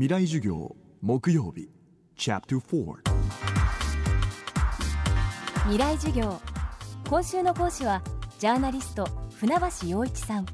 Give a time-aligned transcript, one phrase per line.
[0.00, 1.68] 未来授業木曜日
[2.16, 2.94] チャプター
[5.64, 6.40] 未来授業。
[7.06, 8.02] 今週の講師は
[8.38, 10.46] ジャーナリスト船橋陽一さん。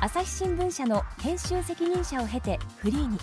[0.00, 3.18] 朝日新聞社の編集責任者を経てフリーに。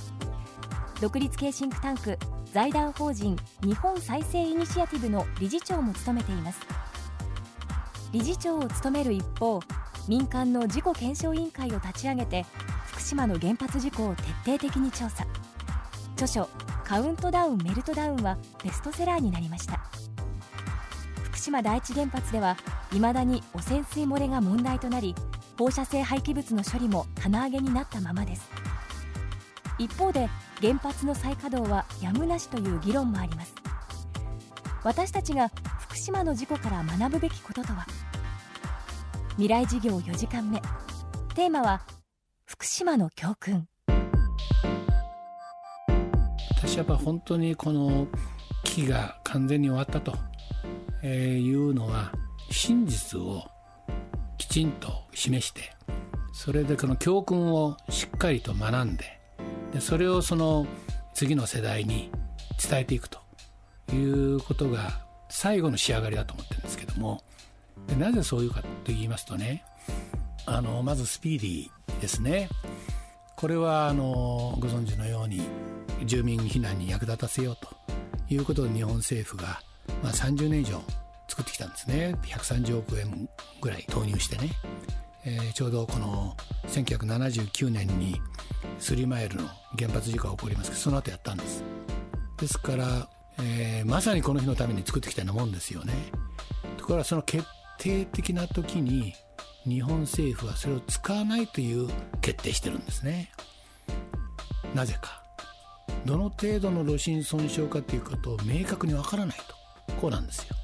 [1.01, 2.19] 独立系シンクタンク
[2.53, 6.59] 財団法人日本再生イニシアティブの理事長も務めています。
[8.11, 9.61] 理事長を務める一方
[10.07, 12.45] 民間の事故検証委員会を立ち上げて
[13.07, 15.25] 島の原発事故を徹底的に調査。
[16.15, 16.49] 著書
[16.83, 19.79] 「カウントダウンメルトダウン」はベストセラーになりました。
[21.23, 22.57] 福島第一原発では
[22.91, 25.15] いまだに汚染水漏れが問題となり
[25.57, 28.49] 放射性廃棄物の処理も棚上げになったままです。
[29.77, 33.55] 一方で原発の再稼働はやむなしという議論もあります。
[34.83, 35.49] 私たちが
[35.79, 37.85] 福島の事故から学ぶべきこととは？
[39.37, 40.61] 未来事業4時間目。
[41.35, 41.81] テーマは
[42.59, 43.67] 福島の教訓。
[46.57, 48.07] 私はやっぱ本当にこの
[48.63, 50.17] 危機が完全に終わったと
[51.05, 52.11] いうのは
[52.49, 53.43] 真実を
[54.39, 55.71] きちんと示して
[56.33, 59.19] それでこの教訓をしっかりと学んで
[59.71, 60.65] でそれをその
[61.13, 62.09] 次の世代に
[62.67, 63.19] 伝えていくと
[63.93, 67.21] いうことが最後の仕上がりだと思ってるんですけども
[67.85, 69.63] でなぜそういうかと言いますとね
[70.47, 71.69] あのまずスピーディ
[71.99, 72.49] ですね。
[73.35, 75.41] これはあのご存知のように
[76.05, 77.69] 住民避難に役立たせようと
[78.33, 79.61] いうことで日本政府が、
[80.03, 80.81] まあ、30年以上
[81.27, 82.15] 作ってきたんですね。
[82.23, 83.29] 130億円
[83.61, 84.49] ぐらい投入してね、
[85.25, 86.35] えー、ちょうどこの
[86.67, 88.19] 1979年に
[88.79, 89.43] スリーマイルの
[89.77, 91.63] 原発事故が起こりますけどその後やったんです。
[92.39, 93.09] ですから、
[93.39, 95.93] えー、まさにこの日のために作ってきたようなもんですよね。
[96.77, 97.45] ところがその決
[97.77, 99.13] 定的な時に
[99.67, 101.89] 日本政府はそれを使わないという
[102.21, 103.31] 決定してるんですね。
[104.73, 105.23] なぜか。
[106.05, 109.37] どの程度の炉心損傷かということを明確にわからない
[109.87, 109.93] と。
[109.95, 110.55] こうなんですよ。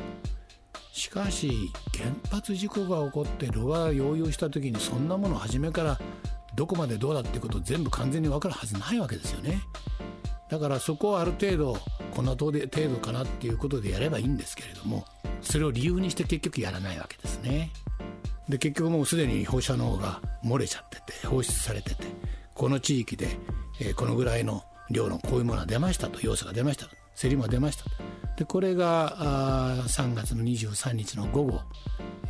[0.93, 5.99] しかし原発事故が起こって炉が溶融した時にそんなものを初めから
[6.55, 9.61] どこまでどうだっていうことを全部完全に分かるはずないわけですよね。
[10.49, 11.77] だからそこをある程度
[12.11, 12.69] こんな程度
[12.99, 15.03] かなっていうことでやればいいんですけれども
[15.41, 17.71] それを理由にして結局やらないわけですね。
[18.49, 22.03] で結局もうすでに放射能が漏れちゃってて放出されてて
[22.53, 23.27] この地域で、
[23.81, 27.85] えー、このぐらいの量のこういうものが出ましたと要素が出ましたとセリも出ました
[28.37, 31.61] でこれがあ3月の23日の午後、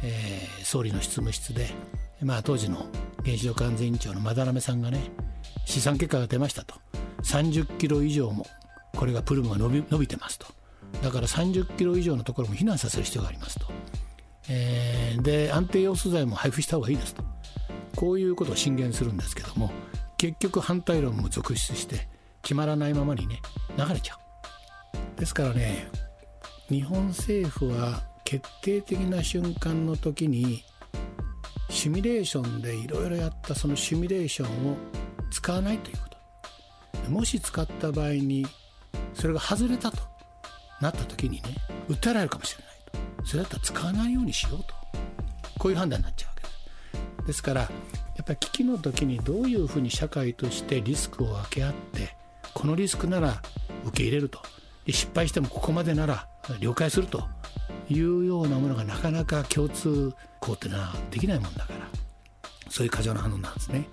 [0.03, 1.69] えー、総理の執務室で、
[2.21, 2.85] まあ、当時の
[3.23, 5.11] 原子力安全委員長の斑目さんがね
[5.65, 6.75] 試算結果が出ましたと。
[7.23, 8.45] 30キロ以上も
[8.95, 10.47] これがプルムが伸び伸びてますと。
[11.01, 13.65] だから30キロ以上のところも避難させる必要がありますと、
[14.49, 17.23] えー、で安定ヨウ素剤も配布した方がいいですと。
[17.95, 19.71] こういうことを進言するんですけども
[20.17, 22.07] 結局反対論も続出して
[22.41, 23.39] 決まらないままにね
[23.77, 25.19] 流れちゃう。
[25.19, 25.87] ですからね
[26.69, 30.63] 日本政府は決定的な瞬間の時に
[31.69, 34.77] シミュレーションでいろいろやったそのシミュレーションを
[35.29, 36.03] 使わないというこ
[37.03, 37.11] と。
[37.11, 38.45] もし使った場合に
[39.13, 39.97] それが外れたと
[40.81, 41.55] なった時にね
[41.89, 42.72] 訴えられるかもしれない。
[43.25, 44.73] それだったら使わないようにしようと。
[45.59, 46.49] こういう判断になっちゃうわけで
[47.21, 47.27] す。
[47.27, 47.67] ですからや
[48.21, 52.15] っぱり危機の時にどういうふうに社会としてリスクを分け合って
[52.53, 53.41] このリスクなら
[53.85, 54.39] 受け入れると。
[54.85, 56.27] で失敗してもここまでなら
[56.59, 57.23] 了解すると
[57.89, 61.87] いうようなものがなかなか共通項っていうのはできないもんだから。
[62.69, 63.87] そういう過剰な反応なんですね。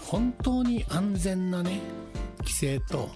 [0.00, 1.80] 本当に安全なね
[2.40, 3.08] 規制と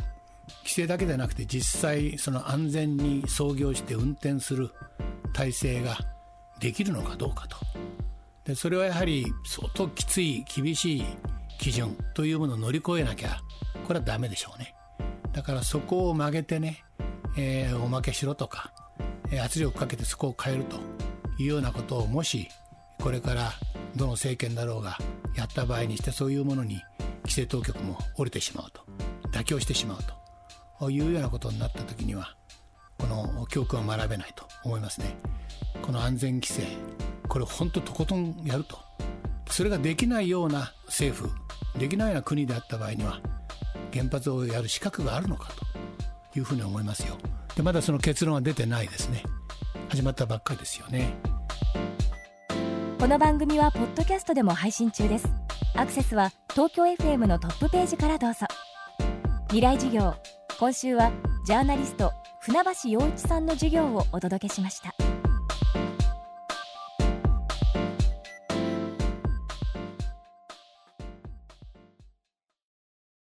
[0.63, 4.71] 規制だけでなくて実際その安全に操業して運転する
[5.29, 5.99] 体制が
[6.61, 7.57] できるのかどうかと。
[8.45, 11.05] でそれはやはり相当きつい厳しい
[11.59, 13.41] 基準というものを乗り越えなきゃ
[13.87, 14.75] これはダメでしょうね。
[15.33, 16.85] だからそこを曲げてね、
[17.37, 18.73] えー、おまけしろとか
[19.45, 20.77] 圧力かけてそこを変えると
[21.39, 22.49] いうようなことをもし
[23.01, 23.53] これから
[23.95, 24.99] どの政権だろうが
[25.37, 26.83] やった場合にしてそういうものに
[27.23, 28.83] 規制当局も降りてしまうと
[29.31, 29.99] 妥協してしまう
[30.81, 32.35] というようなことになった時には
[32.99, 34.45] この教訓は学べないと。
[34.65, 35.17] 思いますね。
[35.83, 36.63] この安全規制
[37.29, 38.79] これ本当とことんやると。
[39.51, 41.31] それができないような政府
[41.79, 43.21] できないような国であった場合には
[43.93, 45.51] 原発をやる資格があるのか
[46.33, 47.17] というふうに思いますよ。
[47.57, 49.23] でまだその結論は出てないですね。
[49.89, 51.15] 始まったばっかりですよね。
[52.99, 55.29] この番組はポッドキャストでも配信中です。
[55.75, 58.47] アクセスは東京 FM のトップページからどうぞ。
[59.49, 60.15] 未来授業
[60.59, 61.11] 今週は
[61.47, 62.13] ジャーナリスト
[62.49, 64.95] 船橋陽一さんの授業をお届けしました。